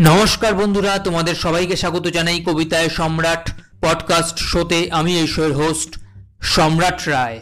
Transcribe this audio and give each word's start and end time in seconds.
নমস্কার 0.00 0.54
বন্ধুরা, 0.54 0.98
তোমাদের 0.98 1.34
সবাইকে 1.34 1.76
স্বাগত 1.76 2.06
জানাই 2.06 2.40
কবিতায় 2.40 2.88
সম্রাট 2.88 3.52
পডকাস্ট 3.80 4.38
শোতে। 4.38 4.90
আমি 4.90 5.18
এই 5.18 5.26
শোয়ের 5.26 5.52
হোস্ট 5.52 5.98
সম্রাট 6.40 7.08
রায়। 7.08 7.40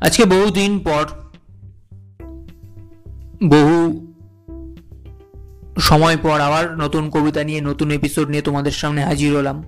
আজকে 0.00 0.24
বহুদিন 0.24 0.78
পর 0.78 1.06
বহু 3.48 4.06
সময় 5.80 6.16
পর 6.16 6.40
আবার 6.40 6.78
নতুন 6.78 7.10
কবিতা 7.10 7.44
নিয়ে, 7.44 7.60
নতুন 7.60 7.90
এপিসোড 7.90 8.28
নিয়ে 8.28 8.42
তোমাদের 8.42 8.72
সামনে 8.72 9.04
হাজির 9.04 9.36
হলাম। 9.36 9.62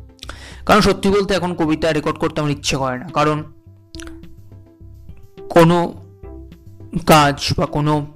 কারণ 0.67 0.81
সত্যি 0.81 1.11
বলতে 1.11 1.35
এখন 1.35 1.55
কবিতা 1.55 1.93
রেকর্ড 1.93 2.19
করতে 2.19 2.41
আমার 2.41 2.53
ইচ্ছে 2.53 2.77
করে 2.77 2.99
না। 2.99 3.09
কারণ 3.09 3.43
কোনো 5.51 5.95
কাজ 7.07 7.49
বা 7.59 7.67
কোনো 7.67 8.07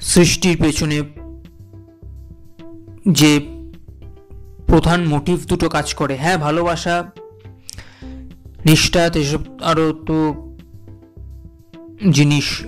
সৃষ্টির 0.00 0.56
পেছনে 0.62 1.19
যে 3.08 3.40
প্রধান 4.66 5.04
মোটিভ 5.04 5.46
দুটো 5.46 5.68
কাজ 5.68 5.94
করে। 5.94 6.16
হ্যাঁ 6.16 6.38
ভালোবাসা, 6.38 7.10
নিষ্ঠা 8.66 9.06
এসব 9.06 9.60
আরও 9.60 9.92
তো 9.92 10.18
জিনিস, 12.12 12.62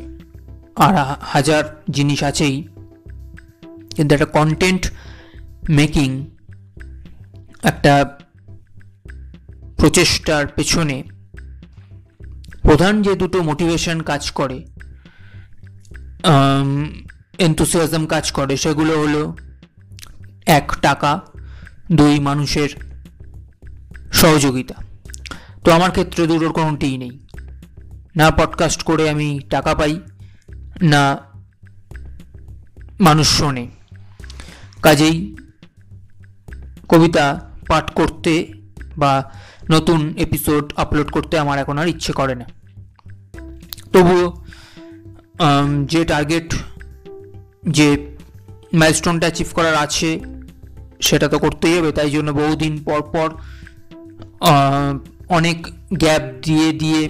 আর 0.77 0.95
হাজার 1.21 1.83
জিনিস 1.91 2.23
আছেই। 2.23 2.69
কিন্তু 3.97 4.15
একটা 4.15 4.27
কন্টেন্ট 4.27 4.91
মেকিং 5.71 6.31
একটা 7.63 8.19
প্রচেষ্টার 9.77 10.47
পেছনে 10.47 11.03
প্রধান 12.63 13.03
যে 13.03 13.15
দুটো 13.15 13.43
মোটিভেশন 13.43 14.01
কাজ 14.01 14.31
করে 14.31 14.65
এনথুসিয়াজম 17.39 18.07
কাজ 18.07 18.33
করে, 18.33 18.57
সেগুলো 18.57 19.01
হলো 19.01 19.37
এক 20.47 20.73
টাকা, 20.83 21.21
দুই 21.93 22.21
মানুষের 22.21 22.69
সহযোগিতা। 24.13 24.75
তো 25.65 25.73
আমার 25.73 25.91
ক্ষেত্রে 25.91 26.27
দুটোর 26.27 26.53
কোনোটিই 26.53 26.99
নেই। 26.99 27.27
না 28.17 28.31
পডকাস্ট 28.31 28.83
করে 28.83 29.11
আমি 29.11 29.41
টাকা 29.51 29.75
পাই, 29.75 30.01
না 30.83 31.19
মানুষ 33.01 33.39
শোনে। 33.39 33.69
কাজেই 34.83 35.37
কবিতা 36.89 37.51
পাঠ 37.69 37.91
করতে 37.91 38.53
বা 38.97 39.33
নতুন 39.71 40.15
এপিসোড 40.17 40.73
আপলোড 40.77 41.11
করতে 41.11 41.39
আমার 41.39 41.59
এখন 41.59 41.79
আর 41.79 41.89
ইচ্ছে 41.89 42.13
করে 42.13 42.35
না। 42.35 42.45
তবুও 43.93 44.45
যে 45.85 46.05
টার্গেট 46.05 46.55
যে 47.69 48.12
মাইলস্টোনটা 48.81 49.27
অ্যাচিভ 49.27 49.49
করার 49.55 49.77
আছে, 49.85 50.11
সেটা 51.01 51.27
তো 51.29 51.37
করতেই 51.39 51.75
হবে, 51.79 51.91
তাই 51.93 52.11
জন্য 52.11 52.29
বহুদিন 52.33 52.75
পর 52.85 53.01
পর 53.13 53.29
অনেক 55.29 55.59
গ্যাপ 55.93 56.23
দিয়ে 56.47 56.69
দিয়ে 56.73 57.01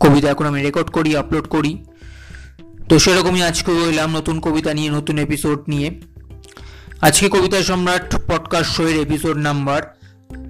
কবিতা 0.00 0.26
এখন 0.30 0.46
আমি 0.46 0.60
রেকর্ড 0.62 0.88
করি 0.90 1.10
আপলোড 1.16 1.46
করি। 1.48 1.72
তো 2.88 2.94
সেরকমই 2.98 3.42
আজকে 3.42 3.72
এলাম 3.90 4.10
নতুন 4.10 4.36
কবিতা 4.40 4.70
নিয়ে, 4.74 4.90
নতুন 4.90 5.16
এপিসোড 5.18 5.58
নিয়ে। 5.68 5.88
আজকে 7.00 7.26
কবিতা 7.28 7.58
সম্রাট 7.62 8.16
পডকাস্ট 8.28 8.70
শোয়ের 8.76 8.96
এপিসোড 9.00 9.36
নাম্বার 9.36 9.80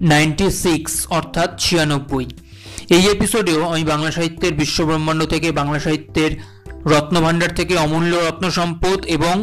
নাইনটি 0.00 0.46
সিক্স 0.64 0.92
অর্থাৎ 1.10 1.50
ছিয়ানব্বই। 1.58 2.26
এই 2.96 3.04
এপিসোডেও 3.14 3.60
আমি 3.72 3.84
বাংলা 3.84 4.10
সাহিত্যের 4.10 4.52
বিশ্বব্রহ্মাণ্ড 4.54 5.20
থেকে, 5.24 5.48
বাংলা 5.52 5.78
সাহিত্যের 5.78 6.32
রত্নভাণ্ডার 6.92 7.50
থেকে 7.54 7.74
অমূল্য 7.76 8.12
রত্ন 8.16 8.44
সম্পদ 8.50 8.98
এবং 9.16 9.36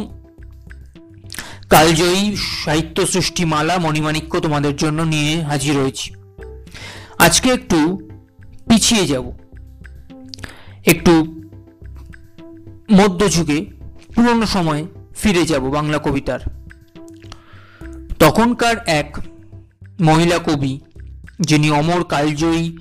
কালজয়ী 1.72 2.36
সাহিত্য 2.64 3.06
সৃষ্টি 3.06 3.44
মালা 3.44 3.78
মণিমাণিক্য 3.78 4.40
তোমাদের 4.40 4.76
জন্য 4.76 5.02
নিয়ে 5.02 5.42
হাজির 5.42 5.76
হয়েছি। 5.76 6.14
আজকে 7.18 7.50
একটু 7.50 8.08
পিছিয়ে 8.68 9.06
যাব। 9.06 9.32
একটু 10.86 11.42
মধ্যযুগে 12.92 13.66
পুরনো 14.14 14.46
সময়ে 14.46 14.86
ফিরে 15.16 15.46
যাব 15.46 15.62
বাংলা 15.70 15.98
কবিতার। 15.98 16.40
তখনকার 18.18 18.76
এক 18.86 19.18
মহিলা 20.00 20.38
কবি, 20.38 20.80
যিনি 21.40 21.70
অমর 21.70 22.04
কালজয়ী 22.04 22.76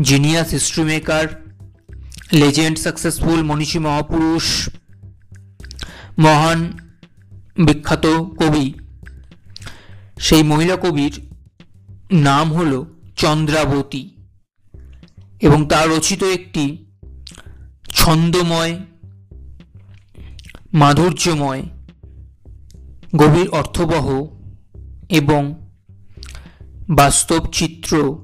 genius 0.00 0.50
history 0.50 0.84
maker 0.84 1.26
legend 2.32 2.78
successful 2.78 3.42
মনীষী 3.42 3.78
মহাপুরুষ, 3.78 4.68
মহান 6.18 6.87
বিখ্যাত 7.64 8.06
কবি। 8.06 8.74
সেই 10.20 10.42
মহিলা 10.42 10.76
কবির 10.76 11.20
নাম 12.12 12.52
হল 12.52 12.84
চন্দ্রাবতী 13.16 14.10
এবং 15.42 15.68
তার 15.68 15.90
রচিত 15.90 16.24
একটি 16.24 16.86
ছন্দময়, 17.90 18.78
মাধুর্যময় 20.74 21.62
গভীর 23.16 23.48
অর্থবহ 23.48 24.26
এবং 25.08 25.70
বাস্তব 26.88 27.46
চিত্র 27.52 28.18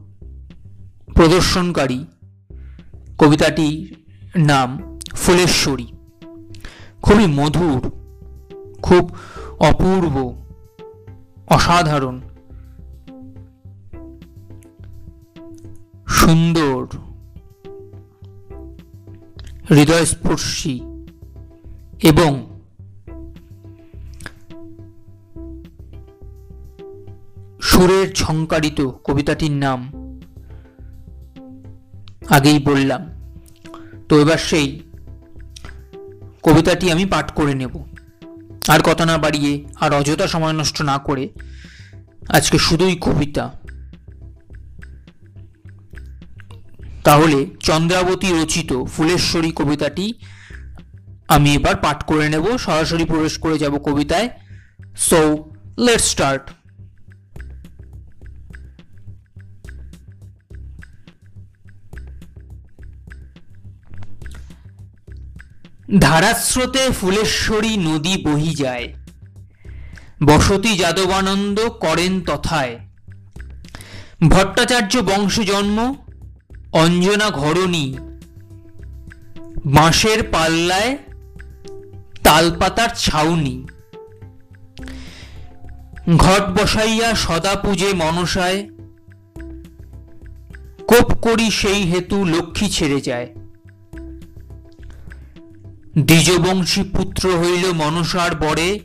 প্রদর্শনকারী 1.14 2.04
কবিতাটির 3.18 3.94
নাম 4.36 4.98
ফুলেশ্বরী। 5.14 5.86
খুবই 7.02 7.26
মধুর 7.26 8.03
খুব 8.84 9.04
অপূর্ব, 9.58 10.14
অসাধারণ, 11.46 12.16
সুন্দর, 16.06 16.80
হৃদয়স্পর্শী 19.70 20.74
এবং 22.02 22.32
সুরের 27.60 28.12
ঝঙ্কারিত 28.12 28.80
কবিতাটির 29.04 29.54
নাম 29.64 29.80
আগেই 32.28 32.58
বললাম। 32.58 33.02
তো 34.08 34.12
এবার 34.20 34.38
সেই 34.38 34.68
কবিতাটি 36.42 36.92
আমি 36.92 37.04
পাঠ 37.06 37.26
করে 37.32 37.54
নেব। 37.54 37.93
আর 38.68 38.80
কথা 38.80 39.06
না 39.06 39.18
বাড়িয়ে 39.18 39.64
আর 39.80 39.94
অযথা 39.94 40.26
সময় 40.26 40.52
নষ্ট 40.52 40.82
না 40.82 40.98
করে 40.98 41.28
আজকে 42.28 42.58
শুধুই 42.58 42.96
কবিতা। 43.00 43.52
তাহলে 47.04 47.46
চন্দ্রাবতী 47.60 48.42
রচিত 48.42 48.84
ফুলেশ্বরী 48.84 49.52
কবিতাটি 49.52 50.14
আমি 51.28 51.54
এবার 51.54 51.76
পাঠ 51.76 52.02
করে 52.02 52.28
নেব। 52.28 52.58
সরাসরি 52.58 53.04
প্রবেশ 53.04 53.38
করে 53.38 53.58
যাব 53.58 53.78
কবিতায়। 53.78 54.28
সো 54.96 55.50
লেট 55.78 56.00
স্টার্ট 56.00 56.50
ধারাস্রোতে 66.00 66.88
ফুলেশ্বরী 67.00 67.76
নদী 67.76 68.24
বহি 68.24 68.54
যায়। 68.54 68.94
বসতি 70.24 70.78
যাদবানন্দ 70.78 71.68
করেন 71.68 72.20
তথায়। 72.20 72.78
ভট্টাচার্য 74.28 74.98
বংশ 74.98 75.40
জন্ম 75.40 75.94
অঞ্জনা 76.72 77.30
ঘরণী। 77.30 77.96
বাঁশের 79.66 80.22
পাল্লায় 80.22 80.98
তালপাতার 82.22 82.88
ছাউনি। 82.96 83.66
ঘট 86.16 86.62
বসাইয়া 86.62 87.14
সদা 87.14 87.54
পূজে 87.54 87.92
মনসায়। 87.92 88.68
কোপ 90.86 91.14
করি 91.14 91.50
সেই 91.50 91.82
হেতু 91.82 92.24
লক্ষ্মী 92.24 92.68
ছেড়ে 92.68 93.00
যায়। 93.00 93.34
দ্বিজবংশী 95.98 96.82
পুত্র 96.82 97.38
হইল 97.38 97.72
মনসার 97.72 98.34
বরে। 98.34 98.80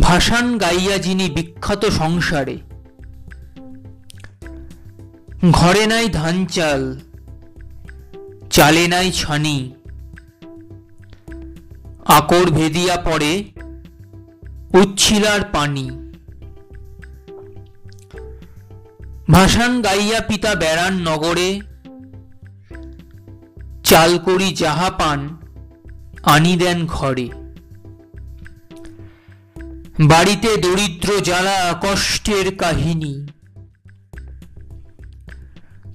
ভাসান 0.00 0.58
গাইয়া 0.58 0.98
যিনি 0.98 1.30
বিখ্যাত 1.30 1.84
সংসারে। 1.86 2.58
ঘরে 5.50 5.86
নাই 5.86 6.08
ধান 6.08 6.46
চাল, 6.46 7.00
চালে 8.50 8.88
নাই 8.88 9.12
ছানি। 9.12 9.74
আকর 12.04 12.50
ভেদিয়া 12.50 12.96
পড়ে 12.96 13.44
উচ্ছিলার 14.74 15.40
পানি। 15.52 15.90
ভাসান 19.30 19.82
গাইয়া 19.82 20.20
পিতা 20.20 20.54
বেড়ান 20.54 20.92
নগরে। 20.92 21.60
চাল 23.90 24.18
করি 24.18 24.52
যাহা 24.52 24.90
পান, 24.90 25.36
আনি 26.22 26.56
দেন 26.56 26.86
ঘরে। 26.86 27.28
বাড়িতে 30.00 30.56
দরিদ্র 30.56 31.20
জ্বালা 31.20 31.74
কষ্টের 31.82 32.56
কাহিনী। 32.56 33.26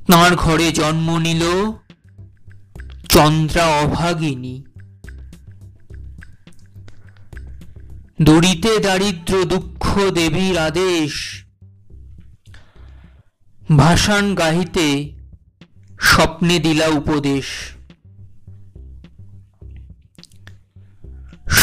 তাঁর 0.07 0.35
ঘরে 0.35 0.71
জন্ম 0.71 1.17
নিল 1.17 1.43
চন্দ্রা 3.09 3.65
অভাগিনী। 3.65 4.63
দড়িতে 8.21 8.79
দারিদ্র 8.79 9.45
দুঃখ 9.45 10.11
দেবীর 10.11 10.57
আদেশ 10.57 11.43
ভাষান 13.77 14.35
গাহিতে 14.35 15.13
স্বপ্নে 15.99 16.59
দিলা 16.59 16.87
উপদেশ। 16.87 17.45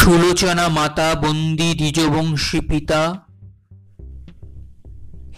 সুলোচনা 0.03 0.69
মাতা, 0.69 1.15
বন্দি, 1.15 1.73
দ্বিজবংশী 1.73 2.59
পিতা, 2.61 3.25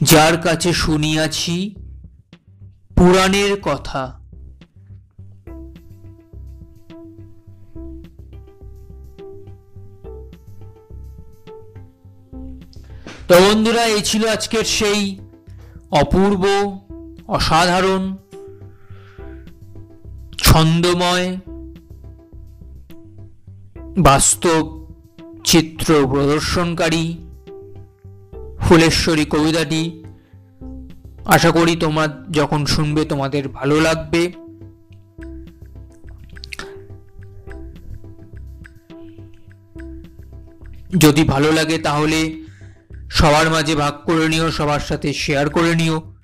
যার 0.01 0.37
কাছে 0.37 0.73
শুনিয়াছি 0.73 1.75
পুরাণের 2.95 3.61
কথা। 3.61 4.21
তো 13.27 13.35
বন্ধুরা, 13.43 13.83
এই 13.85 14.01
ছিল 14.01 14.27
আজকের 14.27 14.63
সেই 14.63 15.01
অপূর্ব, 15.91 16.43
অসাধারণ, 17.27 18.03
ছন্দময় 20.37 21.37
বাস্তব 23.97 24.93
চিত্র 25.43 26.07
প্রদর্শনকারী 26.07 27.17
ফুলেশ্বরী 28.59 29.25
কবিতাটি। 29.25 30.03
আশা 31.25 31.51
করি 31.51 31.75
তোমার 31.75 32.31
যখন 32.31 32.65
শুনবে 32.65 33.05
তোমাদের 33.05 33.49
ভালো 33.49 33.81
লাগবে। 33.81 34.31
যদি 40.97 41.23
ভালো 41.23 41.51
লাগে 41.51 41.77
তাহলে 41.77 42.43
সবার 43.09 43.49
মাঝে 43.49 43.75
ভাগ 43.75 43.93
করে 44.05 44.29
নিও, 44.29 44.51
সবার 44.51 44.79
সাথে 44.79 45.13
শেয়ার 45.13 45.49
করে 45.49 45.75
নিও। 45.75 46.15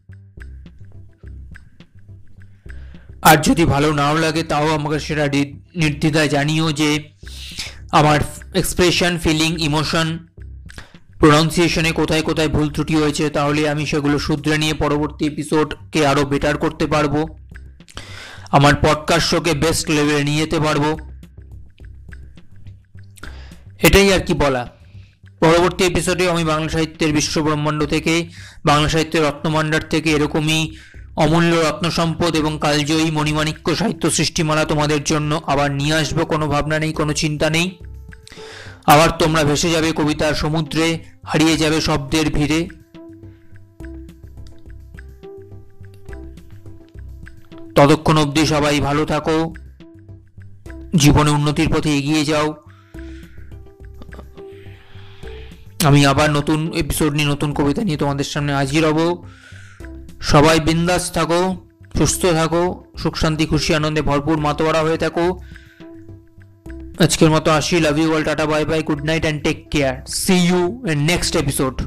আর 3.21 3.37
যদি 3.37 3.65
ভালো 3.65 3.93
নাও 3.93 4.17
লাগে 4.17 4.43
তাও 4.43 4.69
আমাকে 4.69 4.99
সেটা 4.99 5.27
নির্দ্বিধায় 5.75 6.29
জানিও 6.29 6.71
যে 6.71 7.09
আমার 7.91 8.19
এক্সপ্রেশন 8.55 9.17
ফিলিং 9.17 9.61
ইমোশন 9.61 10.19
প্রোনাউন্সিয়েশনে 11.19 11.91
কোথায় 11.91 12.21
কোথায় 12.21 12.47
ভুল 12.47 12.69
ত্রুটি 12.69 12.95
হয়েছে, 12.95 13.29
তাহলে 13.29 13.69
আমি 13.69 13.85
সেগুলো 13.85 14.19
শুধরে 14.19 14.57
নিয়ে 14.57 14.73
পরবর্তী 14.73 15.25
এপিসোডকে 15.25 16.07
আরও 16.07 16.25
বেটার 16.25 16.57
করতে 16.57 16.87
পারব। 16.87 17.37
আমার 18.51 18.73
পডকাস্ট 18.75 19.29
শোকে 19.29 19.53
বেস্ট 19.53 19.89
লেভেলে 19.89 20.23
নিয়ে 20.23 20.39
যেতে 20.39 20.59
পারব। 20.59 20.99
এটাই 23.83 24.13
আর 24.13 24.19
কি 24.19 24.33
বলা। 24.33 24.69
পরবর্তী 25.39 25.83
এপিসোডে 25.83 26.29
আমি 26.29 26.43
বাংলা 26.43 26.69
সাহিত্যের 26.69 27.13
বিশ্বব্রহ্মাণ্ড 27.13 27.85
থেকে, 27.85 28.29
বাংলা 28.65 28.89
সাহিত্যের 28.89 29.23
রত্নভাণ্ডার 29.23 29.89
থেকে 29.89 30.11
এরকমই 30.11 30.77
অমূল্য 31.15 31.55
রত্ন 31.55 31.89
সম্পদ 31.89 32.35
এবং 32.35 32.57
কালজয়ী 32.61 33.11
মণিমাণিক্য 33.11 33.75
সাহিত্য 33.75 34.11
সৃষ্টিমালা 34.11 34.65
তোমাদের 34.65 35.03
জন্য 35.03 35.41
আবার 35.47 35.71
নিয়ে 35.71 35.93
আসব। 35.93 36.25
কোনো 36.25 36.47
ভাবনা 36.47 36.79
নেই, 36.79 36.93
কোনো 36.93 37.13
চিন্তা 37.13 37.49
নেই। 37.49 37.77
আবার 38.85 39.09
তোমরা 39.19 39.43
ভেসে 39.43 39.71
যাবে 39.71 39.91
কবিতার 39.91 40.33
সমুদ্রে, 40.33 40.99
হারিয়ে 41.25 41.57
যাবে 41.57 41.81
শব্দের 41.81 42.29
ভিড়ে। 42.29 42.67
ততক্ষণ 47.75 48.17
অবধি 48.17 48.45
সবাই 48.45 48.79
ভালো 48.79 49.05
থাকো। 49.05 49.53
জীবনে 50.95 51.31
উন্নতির 51.31 51.69
পথে 51.69 51.97
এগিয়ে 51.97 52.25
যাও। 52.25 52.55
আমি 55.83 56.05
আবার 56.05 56.31
নতুন 56.31 56.71
এপিসোড 56.73 57.13
নিয়ে, 57.13 57.27
নতুন 57.27 57.53
কবিতা 57.53 57.81
নিয়ে 57.81 57.97
তোমাদের 57.97 58.25
সামনে 58.25 58.53
হাজির 58.53 58.85
হব। 58.85 59.25
সবাই 60.21 60.59
বিন্দাস 60.59 61.11
থাকো, 61.11 61.41
সুস্থ 61.97 62.25
থাকো, 62.25 62.83
সুখ 62.97 63.15
শান্তি, 63.15 63.45
খুশি, 63.45 63.75
আনন্দে 63.75 64.01
ভরপুর 64.01 64.37
মাতোয়ারা 64.37 64.81
হয়ে 64.81 64.97
থাকো। 64.97 65.25
আজকের 66.99 67.29
মতো 67.29 67.51
আসি 67.51 67.79
love 67.79 67.97
you 67.97 68.15
all 68.15 68.23
tata 68.23 68.45
bye 68.45 68.65
bye 68.65 68.83
good 68.83 69.03
night 69.03 69.21
and 69.21 69.43
take 69.43 69.57
care 69.71 69.95
see 70.07 70.33
you 70.33 70.83
next 70.85 71.35
episode 71.35 71.81